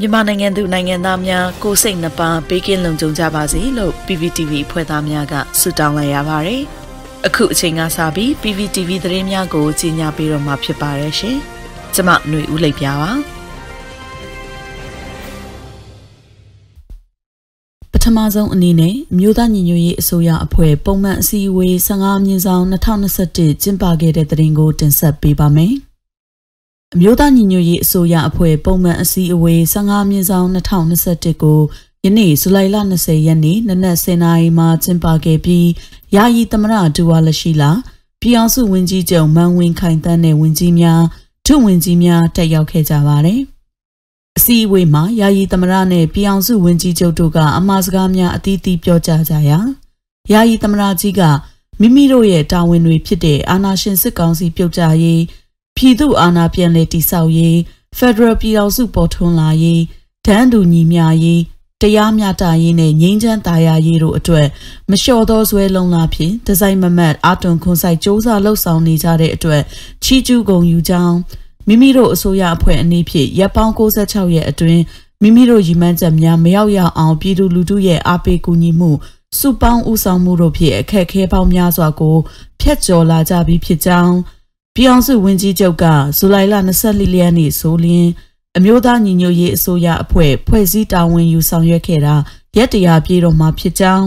[0.00, 6.62] မြန်မာနိုင်ငံသူနိုင်ငံသားများကိုစိတ်နှပါဘေးကင်းလုံခြုံကြပါစေလို့ PPTV ဖွဲ့သားများကဆုတောင်းလိုက်ရပါတယ်။
[7.26, 11.36] အခုအချိန်ကစပြီး PPTV သတင်းများကိုကြီးညာပေးတော့မှာဖြစ်ပါတယ်ရှင်။
[11.94, 13.10] ကျမຫນွေဦးလိပ်ပြပါ
[17.92, 25.74] ပထမဆုံးအနေနဲ့မြို့သားညီညွတ်ရေးအစိုးရအဖွဲ့ပုံမှန်အစည်းအဝေး15မြင်းဆောင်2021ကျင်းပခဲ့တဲ့သတင်းကိုတင်ဆက်ပေးပါမယ်။
[26.94, 31.60] အမျိုးသားညီညွတ်ရေးအစိုးရအဖွဲ့ပုံမှန်အစည်းအဝေး15မြင်းဆောင်2021ကို
[32.04, 35.68] ယနေ့ဇူလိုင်လ20ရက်နေ့နနက်10:00နာရီမှာကျင်းပခဲ့ပြီး
[36.14, 37.70] ယာယီသမရဒူဝါလရှိလာ
[38.20, 41.02] ပြည်အောင်စုဝန်ကြီးချုပ်မန်ဝင်းခိုင်တန်းနဲ့ဝန်ကြီးများ
[41.46, 43.40] ဒုဝန်ကြီးများတက်ရောက်ခဲ့ကြပါတယ်။
[44.36, 49.58] အစည်းအဝေးမှာယာယီသမရနဲ့ပြည်အောင်စုဝန်ကြီးချုပ်တို့ကအမှားစကားများအသီးသီးပြောကြားကြရာ
[50.32, 51.22] ယာယီသမရကြီးက
[51.80, 55.22] မိမိတို့ရဲ့တာဝန်တွေဖြစ်တဲ့အာဏာရှင်စစ်ကောင်စီပြုတ်ကြရေး
[55.78, 57.58] ပြည်သူအာဏာပြန်လည်တည်ဆောက်ရေး
[57.98, 59.82] ဖက်ဒရယ်ပြည်အောင်စုပေါ်ထွန်းလာရေး
[60.26, 61.42] ဒန်းတူညီမျှရေး
[61.82, 64.46] တရားမျှတရေးနဲ့ငြိမ်းချမ်းသာယာရေးတို့အတွက်
[64.90, 69.62] မလျှော်သောဇွဲလုံးလာဖြင့်ဒီဇိုင်းမမတ်အာတွန်ခွန်ဆိုင်စ조사လှုပ်ဆောင်နေကြတဲ့အတွက်
[70.04, 71.16] ချီကျူးကုန်ယူကြောင်း
[71.68, 74.82] မိမိတို့အစိုးရအဖွဲ့အနေဖြင့်ရပ်ပေါင်း66ရက်အတွင်း
[75.22, 78.90] မိမိတို့ရည်မှန်းချက်များမရောက်ရအောင်ပြည်သူလူထုရဲ့အားပေးကူညီမှု
[79.38, 82.16] စုပေါင်းဦးဆောင်မှုတို့ဖြင့်အခက်အခဲပေါင်းများစွာကို
[82.60, 84.14] ဖျက်ကျော်လာကြပြီးဖြစ်ကြောင်း
[84.80, 85.84] ပြည်အောင်စုဝန်ကြီးချုပ်က
[86.18, 86.54] ဇူလိုင်လ
[86.86, 88.08] 24ရက်နေ့ဆိုလျင်
[88.56, 92.14] အမျိုးသားညီညွတ်ရေးအစိုးရအဖွဲ့ဖွဲ့စည်းတာဝန်ယူဆောင်ရွက်ခဲ့တာ
[92.56, 94.06] ရက်တရာပြည့်တော့မှာဖြစ်ကြောင်း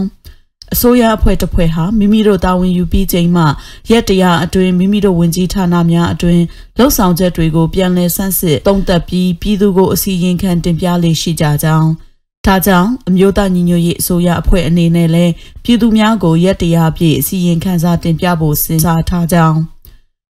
[0.74, 3.44] အစိုးရအဖွဲ့တစ်ဖွဲ့ဟာမိမိတို့တာဝန်ယူပြီးချိန်မှ
[3.90, 6.42] ရက်တရာအတွင်းမိမိတို့ဝန်ကြီးဌာနများအတွင်း
[6.78, 11.90] လှုပ်ဆောင်ချက်တွေကိုပြန်လည်ဆန်းစစ်တုံ့တက်ပြီးပြည်သူကိုအစီရင်ခံတင်ပြလေးရှိကြကြောင်း
[12.46, 15.32] ဒါကြောင့်အမျိုးသားညီညွတ်ရေးအစိုးရအဖွဲ့အနေနဲ့လည်း
[15.64, 19.71] ပြည်သူများကိုရက်တရာပြည့်အစီရင်ခံစာတင်ပြဖို့စဉ်းစားထားကြောင်း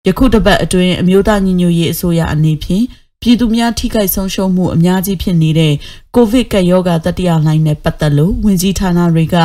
[0.06, 2.84] ယခုတစ်ပတ်အတွင်းအမျိုးသားညီညွတ်ရေးအစိုးရအနေဖြင့်
[3.22, 5.74] ပြည်သူများထိခိုက်ဆုံးရှုံးမှုအများကြီးဖြစ်နေတဲ့
[6.14, 9.36] ကိုဗစ်ကပ်ရောဂါတတိယလှိုင်းနဲ့ပတ်သက်လို့ဝင်ကြီးဌာနတွေက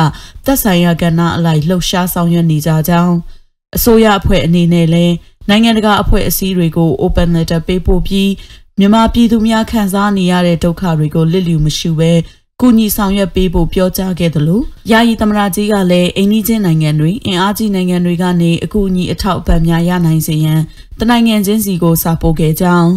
[0.44, 3.16] သက်ဆိုင်ရာကဏ္ဍအလိုက်လှုပ်ရှားဆောင်ရွက်နေကြကြောင်း
[3.76, 5.14] အစိုးရအဖွဲ့အနေနဲ့လည်း
[5.48, 8.30] နိုင်ငံတကာအဖွဲ့အစည်းတွေကို open letter ပေးပို့ပြီး
[8.78, 12.12] မြန်မာပြည်သူများခံစားနေရတဲ့ဒုက္ခတွေကိုလစ်လျူမရှုဘဲ
[12.64, 20.60] ကူညီဆောင်ရွက်ပေးဖို့ပြောကြားခဲ့တယ်လို့ယာယီသမရကြီးကလည်းအိန္ဒိချင်းနိုင်ငံတွေအင်အားကြီးနိုင်ငံတွေကနေအကူအညီအထောက်အပံ့များရနိုင်စေရန်
[20.98, 22.90] တနိုင်ငံချင်းစီကိုစာပို့ခဲ့ကြောင်း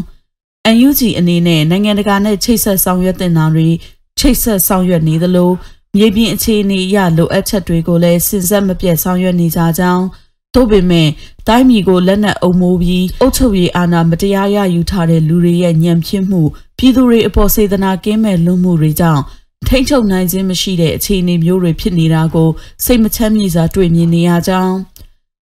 [0.87, 3.67] UNG အနေနဲ့နိုင်ငံတကာနဲ့ချိတ်ဆက်ဆောင်ရွက်တဲ့နာတွေ
[4.19, 5.51] ချိတ်ဆက်ဆောင်ရွက်နေသလို
[5.97, 10.05] မြေပြင်အခြေအနေအရလိုအပ်ချက်တွေကိုလည်းစဉ်ဆက်မပြတ်ဆောင်ရွက်နေကြကြောင်း
[10.55, 11.09] တို့ပေမဲ့
[11.47, 16.41] တိုင်းပြည်ကိုလက်နက်အုံမိုးပြီးအုပ်ချုပ်ရေးအာဏာမတရားရယူထားတဲ့လူတွေရဲ့ညံဖြစ်မှု
[16.77, 19.23] ပြည်သူတွေအပေါ်စေတနာကင်းမဲ့လွန်မှုတွေကြောင့်
[19.67, 22.49] ထိမ့်ချုပ်နိုင်ခြင်းမရှိတဲ့အခြေအနေမျိုးတွေဖြစ်နေတာကို
[22.85, 24.75] စိတ်မချမ်းမြေ့စွာတွေ့မြင်နေရကြောင်း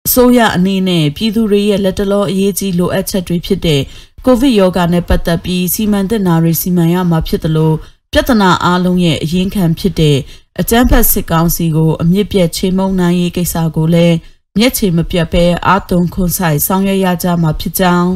[0.07, 3.81] အစိုးရအနေနဲ့ပြည်သူတွေရဲ့လက်တလောအရေးကြီးလိုအပ်ချက်တွေဖြစ်တဲ့
[4.25, 7.75] ကိုဗစ်ရောဂါနဲ့ပတ်သက်ပြီးစီမံသင့်တာတွေစီမံရမှာဖြစ်တယ်လို့
[8.11, 10.17] ပြဿနာအလုံးရဲ့အရင်းခံဖြစ်တဲ့
[10.59, 14.15] အကြမ်းဖက်စစ်ကောင်စီကိုအမြင့်ပြတ်ချိန်မုံနိုင်ရေးကိစ္စကိုလည်း
[14.57, 18.09] မျက်ခြေမပြတ်ပဲအာသွန်ခွန်ဆိုင်ဆောင်ရွက်ရကြမှာဖြစ်ကြောင်း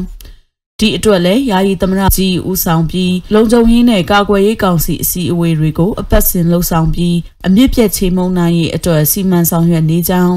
[0.80, 10.36] ဒီအတွက်လည်းယာယီသမရကြီးဦးဆောင်ပြီးလုံခြုံရေးနဲ့ကာကွယ်ရေးကောင်စီအစည်းအဝေးတွေကိုအပတ်စဉ်လှုပ်ဆောင်ပြီးအမြင့်ပြတ်ချေမှုန်းနိုင်ရေးအတွက်စီမံဆောင်ရွက်နေကြောင်း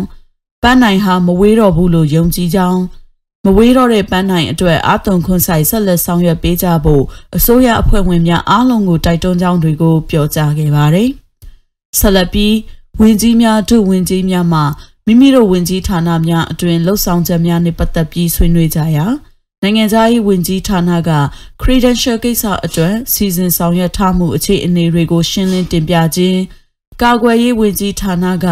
[0.63, 2.81] ပန်းနိုင်ဟာမဝေးတော့ဘူးလို့ယုံကြည်ကြောင်း
[3.45, 7.03] မဝေးတော့တဲ့ပန်းနိုင်အတွက်အာတုံခွန်ဆိုင်ဆက်လက်ဆောင်ရွက်ပေးကြဖို့
[7.37, 11.09] အစိုးရအဖွဲ့ဝင်များအားလုံးကိုတိုက်တွန်းကြောင်းတွေကိုပြောကြားခဲ့ပါတယ်။
[11.99, 12.55] ဆက်လက်ပြီး
[12.99, 14.61] ဝင်ကြီးများဒုဝင်ကြီးများမှ
[15.05, 19.05] မိမိတို့ဝင်ကြီးဌာနများအတွင်လှုပ်ဆောင်ချက်များနဲ့ပတ်သက်ပြီးဆွေးနွေးကြရာ
[19.66, 21.12] နိုင်ငံသားရေးဝန်ကြီးဌာနက
[21.62, 26.40] credential ကိစ္စအတွက်စီစဉ်ဆောင်ရွက်ထားမှုအခြေအနေတွေကိုရှင်းလင်းတင်ပြခြင်း
[27.01, 28.46] ကာကွယ်ရေးဝန်ကြီးဌာနက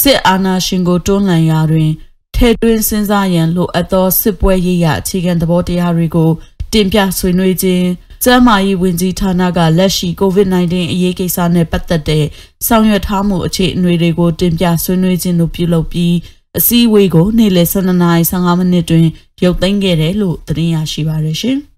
[0.00, 1.90] စစ်အာဏာရှင်ကိုတွန်းလှန်ရာတွင်
[2.36, 6.30] ထဲတွင်စဉ်းစားရန်လိုအပ်သောစစ်ပွဲရေးရအခြေခံသဘောတရားတွေကို
[6.72, 7.86] တင်ပြဆွေးနွေးခြင်း
[8.24, 12.24] ကျန်းမာရေးဝန်ကြီးဌာနကလက်ရှိ COVID-19 အရေးကိစ္စနဲ့ပတ်သက်တဲ့
[12.66, 16.14] ဆောင်ရွက်ထားမှုအခြေအနေတွေကိုတင်ပြဆွေးနွေးခြင်းတို့ပြုလုပ်ပြီး
[16.58, 19.06] အစည်းအဝေးကိုနေ့လယ်12နာရီ15မိနစ်တွင်
[19.44, 21.58] ရုပ်သိမ်းခဲ့တယ်လို့သတင်းရရှိပါရရှင်။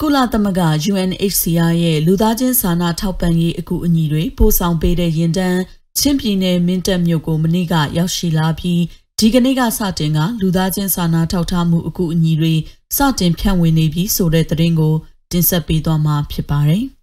[0.00, 5.60] ကုလသမဂ္ဂ UNHCR ရဲ့လူသားချင်းစာနာထောက်ပံ့ရေးအကူအညီတွေပို့ဆောင်ပေးတဲ့ရင်တန်း
[5.98, 8.82] ချင်းပြည်နယ်မင်းတပ်မြို့ကိုမနေ့ကရောက်ရှိလာပြီး
[9.18, 12.54] ဒီကနေ့ကစတင်ကလူသားချင်းစာနာထောက်ထားမှုအကူအညီတွေ
[12.96, 14.94] စတင်ဖြန့်ဝေနေပြီဆိုတဲ့သတင်းကို
[15.32, 16.84] တင်ဆက်ပေးသွားမှာဖြစ်ပါတယ်။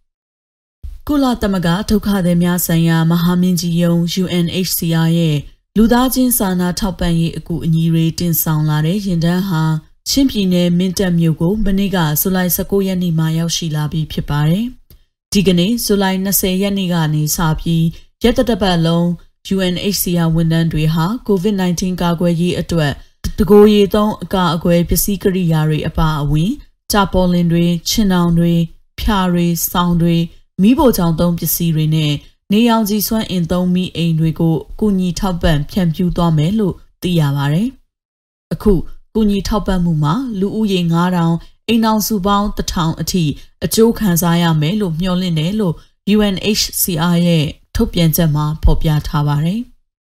[1.09, 5.37] ကုလသမဂ္ဂဒုက္ခသည်များဆိုင်ရာမဟာမင်းကြီးယုံ UNHCR ရဲ့
[5.77, 9.63] လူသားချင်းစာနာထောက်ပံ့ရေးအကူအညီတွေတင်ဆောင်လာတဲ့ရင်တန်းဟာ
[10.09, 14.65] ချင်းပြည်နယ်မင်းတပ်မြို့ကိုမနေ့ကဇူလိုင်19ရက်နေ့မှာရောက်ရှိလာပြီးဖြစ်ပါတယ်။
[15.33, 17.85] ဒီကနေ့ဇူလိုင်20ရက်နေ့ကနေစပြီး
[18.23, 19.05] ရက်တတပတ်လုံး
[19.55, 22.93] UNHCR ဝန်ထမ်းတွေဟာ COVID-19 ကာကွယ်ရေးအတွက်
[23.39, 26.51] တကိုယ်ရည်သုံးအကာအကွယ်ပစ္စည်းကရိယာတွေအပါအဝင်
[26.91, 28.53] ကြာပေါ်လင်တွေခြင်တောင်တွေ
[28.99, 30.17] ဖြာတွေစောင်းတွေ
[30.61, 32.13] မိဖို့ကြောင့်သုံးပစ္စည်းတွေနဲ့
[32.51, 37.69] နေရောင်ခြည်စွမ်းအင်သုံးမိအိမ်တွေကိုကုညီထောက်ပံ့ဖြန့်ဖြူးသွားမယ်လို့သိရပါတယ်။
[38.53, 38.73] အခု
[39.15, 40.79] ကုညီထောက်ပံ့မှုမှာလူဦးရေ
[41.25, 43.23] 9000အိမ်အောင်စုပေါင်း1000အထိ
[43.65, 45.75] အကျိုးခံစားရမယ်လို့မျှော်လင့်တယ်လို့
[46.15, 49.61] UNHCR ရဲ့ထုတ်ပြန်ချက်မှာဖော်ပြထားပါတယ်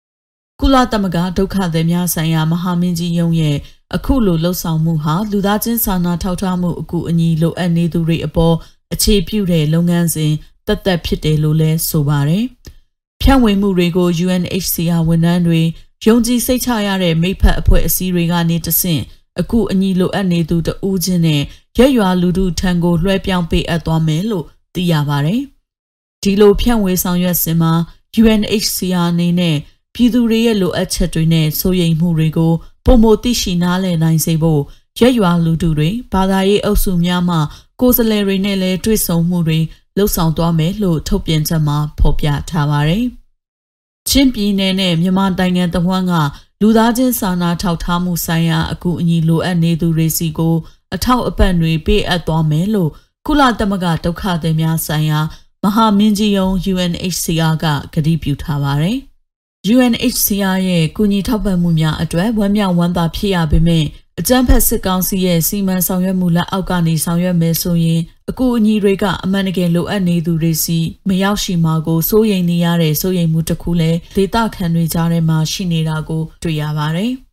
[0.60, 3.58] ။ကုလသမဂ္ဂဒုက္ခသည်များဆိုင်ရာမဟာမင်းကြီးယုံရဲ့
[3.96, 8.56] အခုလိုလှုပ်ဆောင်မှုဟာလူသားချင်းစာနာထောက်ထားမှုအကူအညီလိုအပ်နေသူတွေအပေါ်
[8.94, 10.34] အခြေပြုတဲ့လုပ်ငန်းစဉ်
[10.68, 12.46] တက်တက်ဖြစ်တယ်လို့လည်းဆိုပါတယ်။
[13.22, 15.62] ဖြန့်ဝေမှုတွေကို UNHCR ဝန်ထမ်းတွေ
[16.06, 19.02] ယုံကြည်စိတ်ချရတဲ့မိဖက်အဖွဲ့အစည်းတွေကနေတဆင့်
[19.40, 21.42] အခုအညီလိုအပ်နေသူတဦးချင်းနဲ့
[21.78, 25.42] ရက်ရွာလူထုထံကိုလွှဲပြောင်းပေးအပ်သွားမယ်လို့သိရပါတယ်။
[26.24, 27.74] ဒီလိုဖြန့်ဝေဆောင်ရွက်စဉ်မှာ
[28.22, 29.58] UNHCR အနေနဲ့
[29.94, 32.54] ပြည်သူတွေရဲ့လိုအပ်ချက်တွေနဲ့စိုးရိမ်မှုတွေကို
[32.86, 34.62] ပုံမသိရှိနားလည်နိုင်စေဖို့
[35.00, 37.38] ရက်ရွာလူထုတွေဘာသာရေးအုပ်စုများမှ
[37.80, 39.60] ကိုယ်စားလှယ်တွေနဲ့လည်းတွေ့ဆုံမှုတွေ
[39.98, 43.06] လှုပ်ဆောင်သွားမယ်လို့ထုတ်ပြန်ချက်မှာဖော်ပြထားပါတယ်။
[44.10, 46.14] ချင်းပြည်နယ်နဲ့မြန်မာနိုင်ငံတဝန်းက
[46.62, 50.56] လူသားချင်းစာနာထောက်ထားမှုဆိုင်ရာအကူအညီလိုအပ်နေသူတွေစီကို
[50.96, 52.90] အထောက်အပံ့တွေပေးအပ်သွားမယ်လို့
[53.26, 55.20] ကုလသမဂ္ဂဒုက္ခသည်များဆိုင်ရာ
[55.64, 58.98] မဟာမင်းကြီးယုံ UNHCR ကကတိပြုထားပါတယ်။
[59.74, 63.86] UNHCR ရဲ့ကူညီထောက်ပံ့မှုများအတွက်ဝမ်းမြောက်ဝမ်းသာဖြစ်ရပေမဲ့
[64.22, 70.80] အကြမ်းဖက်စစ်ကောင်စီရဲ့စီမံဆောင်ရွက်မှုလက်အောက်ကနေဆောင်ရွက်မယ်ဆိုရင်အကူအညီတွေကအမှန်တကယ်လိုအပ်နေသူတွေစီ
[71.10, 77.12] မရောက်ရှိမှာကိုစိုးရိမ်နေရတဲ့စိုးရိမ်မှုတစ်ခုလည်းဒေသခံတွေကြားထဲမှာရှိနေတာကိုတွေ့ရပါတယ်။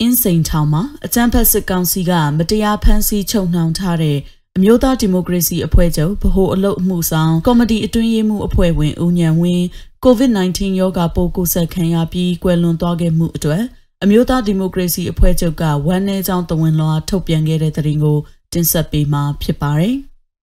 [0.00, 4.18] အင်းစိန်ထောင်မှာအကြမ်းဖက်စစ်ကောင်စီကမတရားဖမ်းဆီးချုပ်နှောင်ထားတဲ့
[4.58, 9.64] အမျိုးသားဒီမိုကရေစီအဖွဲ့ချုပ်ဗဟိုအလုပ်အမှုဆောင်ကော်မတီအတွင်းရေးမှူးအဖွဲ့ဝင်ဦးညံဝင်း
[10.04, 13.62] COVID-19 ရောဂါပိုးကူးစက်ခံရပြီးကွယ်လွန်သွားခဲ့မှုအတွက်
[14.02, 18.18] အမျိုးသားဒီမိုကရေစီအဖွဲ့ချုပ်ကဝမ်းနည်းကြောင်းတဝန်လွှာထုတ်ပြန်ခဲ့တဲ့သတင်းကို
[18.52, 19.94] တင်ဆက်ပေးမှာဖြစ်ပါတယ်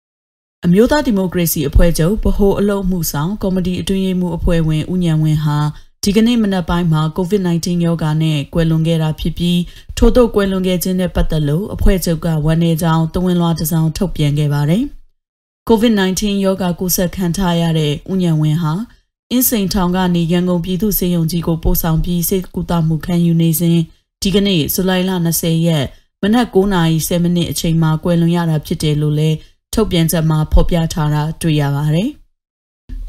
[0.64, 5.58] ။အမျိုးသားဒီမိုကရေစီအဖွဲ့ချုပ်ဗဟိုအလုပ်မှုဆောင်ကော်မတီအတွင်းရေးမှူးအဖွဲ့ဝင်ဦးညံဝင်းဟာ
[6.06, 9.60] ဒီကနေ့မနက်ပိုင်းမှာ COVID-19 ရောဂါနဲ့ကွယ်လွန်ခဲ့တာဖြစ်ပြီး
[9.98, 14.82] ထို့သို့ကွယ်လွန်ခဲ့ခြင်းနဲ့ပတ်သက်လို့အဖွဲ့ချုပ်ကဝန်내ကြောင်းတဝန်လွှာတစ်စောင်ထုတ်ပြန်ခဲ့ပါတယ်။
[15.68, 18.72] COVID-19 ရောဂါကူးစက်ခံထားရတဲ့ဦးညံဝင်းဟာ
[19.30, 23.78] အင်းစိန်ထောင်ကနေရန်ကုန်ပြည်သူ့စေယုံကြီးကိုပို့ဆောင်ပြီးစိတ်ကူတာမှုခံယူနေစဉ်
[24.22, 25.84] ဒီကနေ့ဇူလိုင်လ20ရက်
[26.22, 29.36] မနက်9:10မိနစ်အချိန်မှာကွယ်လွန်ရတာဖြစ်တယ်လို့လည်း
[29.74, 32.10] ထုတ်ပြန်ချက်မှာဖော်ပြထားတာတွေ့ရပါတယ်။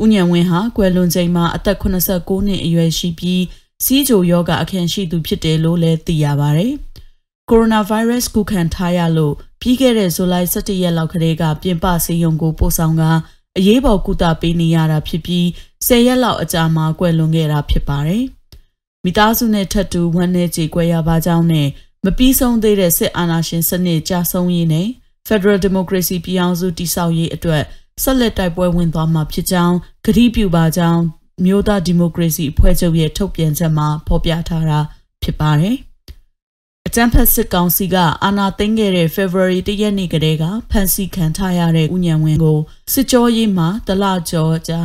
[0.04, 3.44] ဦးညံဝင်းဟာကွယ်လွန်ချိန်မှာအသက်89နှစ်အရွယ်ရှိပြီး
[3.84, 6.74] စီးချိုယောဂအခန့်ရှိသူဖြစ်တယ်လို့လည်းသိရပါတယ်။
[7.50, 13.04] ကိုရိုနာဗိုင်းရပ်စ်ကူးခံထားရလို့ပြီးခဲ့တဲ့ဇူလိုင်17ရက်လောက်ကတည်းကပြင်ပဆေးရုံကိုပို့ဆောင်က
[13.58, 15.46] အရေးပေါ်ကုသပေးနေရတာဖြစ်ပြီး
[15.88, 18.24] 10ရက်လောက်အကြာမှာကွယ်လွန်ခဲ့တာဖြစ်ပါတယ်။
[19.04, 21.68] မိသားစုနဲ့ထပ်တူဝမ်းနည်းကြေကွဲရပါကြောင်းနဲ့
[22.06, 24.88] မပြီးဆုံးသေးတဲ့စစ်အာဏာရှင်စနစ်ကြာဆုံးရေးနဲ့
[25.28, 27.64] Federal Democracy ပြည်အောင်စုတည်ဆောက်ရေးအတွက်
[28.04, 29.76] ဆက်လက်တိုက်ပွဲဝင်သွားမှာဖြစ်ကြောင်း
[30.06, 31.02] ကတိပြုပါကြောင်း
[31.46, 34.80] မြို့သားဒီမိုကရေစီအဖွဲ့ချုပ်ရဲ့ထုတ်ပြန်ချက်မှာဖော်ပြထားတာ
[35.22, 35.76] ဖြစ်ပါတယ်။
[36.88, 42.60] အကြံဖက်စစ်ကောင်စီကအာဏာသိမ်းခဲ့တဲ့ February 1ရက်နေ့ကတည်းကဖမ်းဆီးခံထားရတဲ့ဦးညံဝင်းကို
[42.94, 44.82] စစ်ကြောရေးမှာတလကျော်ကြာ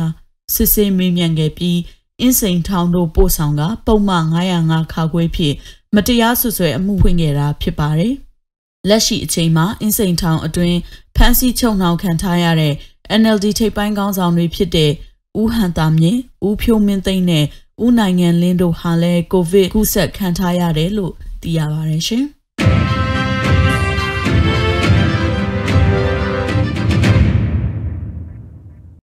[0.53, 1.79] စစ်ဆေးမေးမြန်းခဲ့ပြီး
[2.19, 5.53] အင်းစိန်ထောင်တို့ပို့ဆောင်ကပုံမှန်905ခါခွေးဖြစ်
[5.95, 8.13] မတရားဆွဆွဲအမှုဖွင့်ခဲ့တာဖြစ်ပါတယ်။
[8.89, 10.77] လက်ရှိအချိန်မှာအင်းစိန်ထောင်အတွင်း
[11.15, 12.73] ဖမ်းဆီးချုပ်နှောင်ခံထားရတဲ့
[13.19, 14.91] NLD ထိပ်ပိုင်းခေါင်းဆောင်တွေဖြစ်တဲ့
[15.39, 17.45] ဦးဟန်တာမြင့်ဦးဖြိုးမင်းသိန်းနဲ့
[17.85, 22.25] ဦးနိုင်ငံလင်းတို့ဟာလည်းကိုဗစ်ကူးစက်ခံထားရတယ်လို့သိရပါတယ်ရှင်။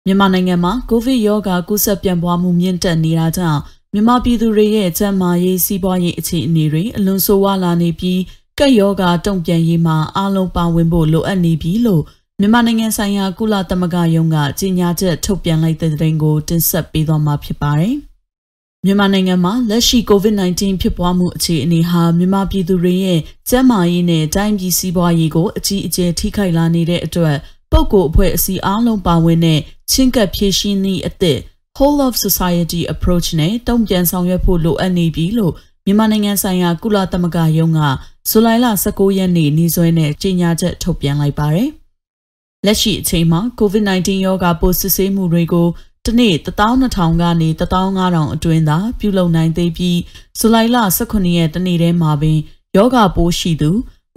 [0.08, 3.62] မြန်မာနိုင်ငံမှာကိုဗစ်ရောဂါကူးစက်ပြန့်ပွားမှုမြင့်တက်နေတာကြောင့်
[3.94, 8.22] မြန်မာပြည်သူတွေရဲ့ကျန်းမာရေးစီးပွားရေးအခြေအနေတွေအလွန်ဆိုးဝါးလာနေပြီး
[8.60, 12.04] ကပ်ရောဂါတုံ့ပြန်ရေးမှာအားလုံးပါဝင်ဖို့လိုအပ်နေပြီလို့
[12.42, 17.96] မြန်မာနိုင်ငံဆိုင်ရာကုလသမဂ္ဂယုံကကြေညာချက်ထုတ်ပြန်လိုက်တဲ့သတင်းကိုတင်ဆက်ပေးသွားမှာဖြစ်ပါတယ်။
[18.86, 27.38] မြန်မာနိုင်ငံမှာလက်ရှိ COVID-19 ဖြစ်ပွားမှုအခြေအနေဟာမြန်မာပြည်သူတွေရဲ့ကျန်းမာရေးနဲ့တိုင်းပြည်စီးပွားရေးကိုအကြီးအကျယ်ထိခိုက်လာနေတဲ့အတွက်
[27.72, 29.60] ပုဂ္ဂိုလ်အဖွဲ့အစည်းအားလုံးပါဝင်တဲ့
[29.92, 31.40] ချင်းကပ်ဖြည့်ရှင်းနည်းအသစ်
[31.78, 35.54] whole of society approach နဲ့တုံ့ပြန်ဆောင်ရွက်ဖို့လိုအပ်နေပြီလို့
[35.86, 37.80] မြန်မာနိုင်ငံဆိုင်ရာကုလသမဂ္ဂယုံက
[38.30, 41.72] ဇူလိုင်လ19ရက်နေ့နေ့စွဲနဲ့ကြေညာချက်ထုတ်ပြန်လိုက်ပါတယ်။
[42.66, 45.68] လက်ရှိအချိန်မှာ COVID-19 ရောဂါပိုးစစ်ဆေးမှုတွေကို
[46.06, 50.00] တနေ့12000ကနေ15000အတွင်းသာပြုလုပ်နိုင်သေးပြီး
[50.40, 52.40] ဇူလိုင်လ18ရက်တနေ့တည်းမှာပင်
[52.76, 53.72] ယောဂါပိုးရှိသူ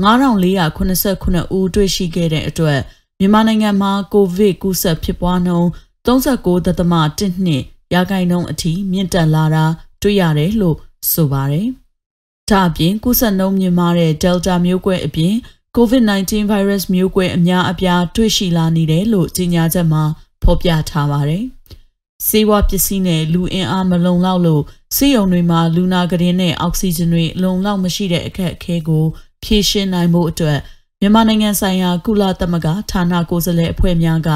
[0.04, 2.80] 9489ဦးတွေ့ရှိခဲ့တဲ့အတွက်
[3.18, 5.68] မြန်မာနိုင်ငံမှာကိုဗစ်ကူးစက်ဖြစ်ပွားနှုန်း
[6.06, 9.64] 39.12ရာခိုင်နှုန်းအထိမြင့်တက်လာတာ
[10.02, 10.76] တွေ့ရတယ်လို့
[11.12, 11.68] ဆိုပါတယ်။
[12.50, 15.34] ဒါအပြင်ကုသနှုန်းမြင့်မားတဲ့ Delta မျိုးကွဲအပြင်
[15.76, 20.02] COVID-19 virus မျိုးကွဲအများအပြားတွေ့ရှိလာနေတယ်လို့ကြေညာချက်မှာ
[20.42, 21.44] ဖော်ပြထားပါတယ်။
[22.28, 24.62] စေဝါပစ္စည်းနဲ့လူအင်အားမလုံလောက်လို့
[24.96, 29.04] စေယုံတွေမှာလူနာကရင်နဲ့အောက်ဆီဂျင်တွေလုံလောက်မရှိတဲ့အခက်အခဲကို
[29.42, 30.58] ဖြေရှင်းနိုင်ဖို့အတွက်
[31.00, 34.30] မြန်မာနိုင်ငံဆိုင်ရာကုလသမဂ္ဂဌာနကိုယ်စားလှယ်အဖွဲ့များက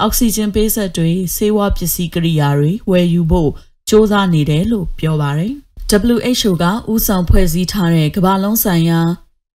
[0.00, 3.50] အောက်ဆီဂျင်ပေးဆက်တွေဆေးဝါးပစ္စည်းကိရိယာတွေဝယ်ယူဖို့
[3.88, 5.52] စ조사နေတယ်လို့ပြောပါတယ်။
[5.90, 9.00] WHO ကဥဆောင်ဖွဲ့စည်းထားတဲ့ကမ္ဘာလုံးဆိုင်ရာ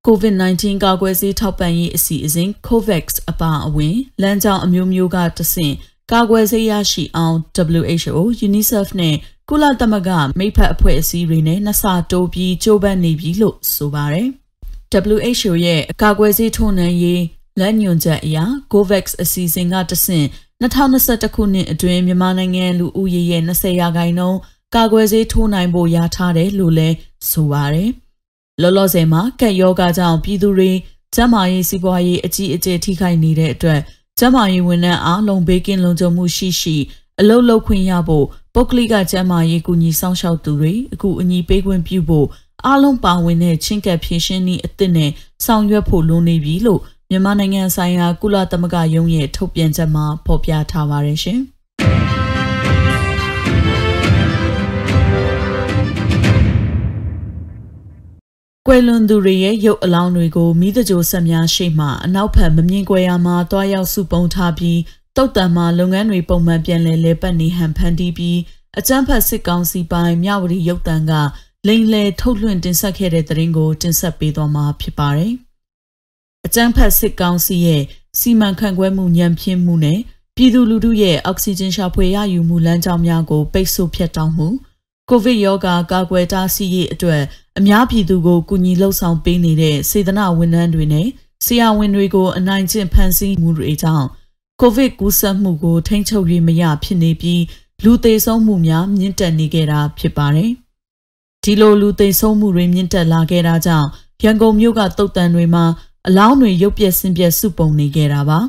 [0.07, 5.73] COVID-19 ကာကွယ်ဆေးထောက်ပံ့ရေးအစီအစဉ် COVAX အပါအဝင်လမ်းကြောင်းအမျိုးမျိုးကတဆင့်
[6.11, 7.37] ကာကွယ်ဆေးရရှိအောင်
[7.83, 9.15] WHO, UNICEF နဲ့
[9.49, 14.27] ကုလသမဂ္ဂမိဖက်အဖွဲ့အစည်းတွေနဲ့နှစတိုးပြီးကြိုးပမ်းနေပြီလို့ဆိုပါတယ်။
[15.17, 17.23] WHO ရဲ့အကာအကွယ်ဆေးထိုးနှံရေး
[17.59, 18.37] လက်ညွန်ချက်အရ
[18.71, 20.27] COVAX အစီအစဉ်ကတဆင့်
[20.61, 24.39] 2021ခုနှစ်အတွင်းမြန်မာနိုင်ငံလူဦးရေရဲ့20ရာခိုင်နှုန်း
[24.75, 26.95] ကာကွယ်ဆေးထိုးနိုင်ဖို့ရထားတယ်လို့လည်း
[27.31, 27.91] ဆိုပါတယ်။
[28.61, 30.71] လောလောဆယ်မှာကက်ယောဂကြောင့်ပြည်သူတွေ
[31.15, 33.79] ကျန်းမာရေးစီးပွားရေးအကြီးအကျယ်ထိခိုက်နေတဲ့အတွက်
[34.19, 36.75] ကျန်းမာရေးဝန်ထမ်းအားလုံးဘေးကင်းလုံခြုံမှုရှိရှိ
[37.19, 42.27] အလုပ်လုပ်ခွင့်ရဖို့ပုဂ္ဂလိကကျန်းမာရေးကူညီဆောင်ရှောက်သူတွေအခုအညီပေးခွင့်ပြုဖို့
[42.65, 45.11] အားလုံးပါဝင်တဲ့ချင်းကပ်ဖြည့်ရှင်းနည်းအသစ်နဲ့
[45.45, 51.39] ဆောင်ရွက်ဖို့လိုနေပြီလို့မြန်မာနိုင်ငံဆိုင်ရာကုလသမဂ္ဂရုံးရဲ့ထုတ်ပြန်ချက်မှာဖော်ပြထားပါတယ်ရှင်။
[58.71, 64.79] ကွယ်လွန်သူတွေရဲ့ရုပ်အလောင်းတွေကိုမိသကြိုဆက်များရှိမှအနောက်ဘက်မမြင်ကွယ်ရာမှာတွားရောက်စုပုံထားပြီး
[65.15, 68.39] တုတ်တံမှာလုပ်ငန်းတွေပုံမှန်ပြန်လည်လဲပတ်နေဟန်ဖန်တီးပြီး
[68.79, 71.11] အကြမ်းဖက်စစ်ကောင်စီပိုင်းမြဝတီရုပ်တံက
[71.67, 75.33] လိန်လေထုတ်လွှင့်တင်ဆက်ခဲ့တဲ့သတင်းကိုတင်ဆက်ပေးသွားမှာဖြစ်ပါတယ်။
[76.45, 77.83] အကြမ်းဖက်စစ်ကောင်စီရဲ့
[78.19, 79.99] စီမံခန့်ခွဲမှုညံပြင်းမှုနဲ့
[80.35, 84.49] ပြည်သူလူထုရဲ့အောက်ဆီဂျင်ရှာဖွေရယူမှုလမ်းကြောင်းများကိုပိတ်ဆို့ဖျက်တောင်းမှု
[85.09, 87.23] ကိုဗစ်ရောဂါကာကွယ်တားဆီးရေးအတွက်
[87.59, 91.07] အများပြည်သူကိုကူညီလှုပ်ဆောင်ပေးနေတဲ့စေတနာဝန်ထမ်းတွေနဲ့
[91.45, 94.07] ဆရာဝန်တွေကိုအနိုင်ကျင့်ဖန်ဆီးမှုတွေကြောင့်
[94.61, 97.43] ကိုဗစ်ကူးစက်မှုကိုထိန်းချုပ်ရေးမရဖြစ်နေပြီး
[97.83, 100.51] လူသေဆုံးမှုများမြင့်တက်နေခဲ့တာဖြစ်ပါတယ်။
[101.43, 103.87] ဒီလိုလူသေဆုံးမှုတွေမြင့်တက်လာခဲ့တာကြောင့်
[104.23, 105.65] ရန်ကုန်မြို့ကတုတ်တန်တွေမှာ
[106.07, 108.39] အလောင်းတွေရုပ်ပြက်ဆင်းပြက်စုပုံနေခဲ့တာပါ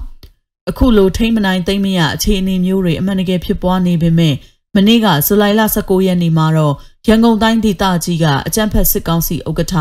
[0.71, 4.35] အခုလိုထိမ့်မနိုင်သိမ့်မရအခြေအနေမျိုးတွေအမှန်တကယ်ဖြစ်ပွားနေပေမဲ့
[4.76, 6.75] မနေ့ကဇူလိုင်လ19ရက်နေ့မှာတော့
[7.09, 9.75] ရန်ကုန်တိုင်းဒေသကြီးကအကြမ်းဖက်စစ်ကောင်စီဥက္ကဋ္ဌ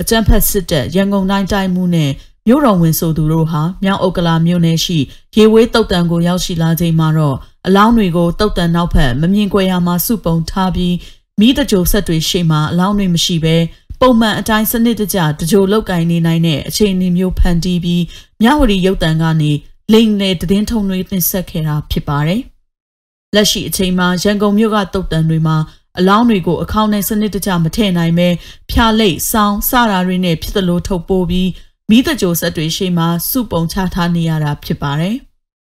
[0.00, 2.10] အကြမ်းဖက်စစ်တပ်ရန်ကုန်တိုင်းတိုင်းမှုနဲ့
[2.46, 4.98] မြို့တော်ဝင်ဆိုသူတို့ဟာမြောက်ဥက္ကလာမြို့နယ်ရှိ
[5.36, 7.36] ရေဝေးတုတ်တန်ကိုရောက်ရှိလာချိန်မှာတော့
[7.66, 10.94] အလောင်းတွေကိုတုတ်တန်နောက်ဖက်မမြင်ကွယ်ရာမှာစုပုံထားပြီး
[11.40, 13.56] မိတကြိုဆက်တွေရှိမှအလောင်းတွေမရှိဘဲ
[14.00, 18.02] ပုံမှန်အတိုင်းစနစ်တကျတကြိုလောက်ကင်နေနိုင်တဲ့အခြေအနေမျိုးဖန်တီးပြီး
[18.42, 19.52] မြဝတီရုပ်တံကနေ
[19.92, 22.40] လိန်လေတည်င်းထုံတွေတင်ဆက်ခဲ့တာဖြစ်ပါတယ်။
[23.34, 25.56] လက်ရှိအချိန်မှာရန်ကုန်မြို့ကတုတ်တန်တွေမှာ
[25.98, 28.28] အလောင်းတွေကိုအခေါင်းနဲ့စနစ်တကျမထည့်နိုင်ပဲ
[28.70, 31.48] ဖျားလိတ်ဆောင်းစတာတွေနဲ့ဖြစ်သလိုထုတ်ပိုးပြီး
[31.90, 35.16] မိတကြိုဆက်တွေရှိမှစုပုံချထားနေရတာဖြစ်ပါတယ်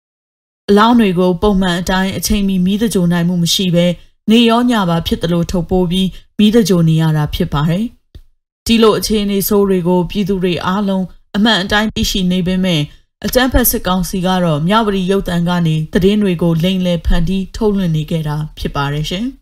[0.68, 3.86] ။အလောင်းတွေကိုပုံမှန်အတိုင်းအချိန်မီမိတကြိုနိုင်မှုမရှိဘဲ
[4.30, 7.84] နေရောညပါဖြစ်သလိုထုတ်ပိုးပြီးမိတကြိုနေရတာဖြစ်ပါတယ်။
[8.66, 11.04] ဒီလိုအခြေအနေဆိုးတွေကိုပြည်သူတွေအားလုံး
[11.36, 12.82] အမှန်အတိုင်းသိရှိနေပေမဲ့
[13.26, 19.26] အကြမ်းဖက်စစ်ကောင်စီကတော့မြဝတီရုပ်တံကနေသတင်းတွေကိုလိမ်လည်ဖန်တီးထုတ်လွှင့်နေခဲ့တာဖြစ်ပါတယ်ရှင်။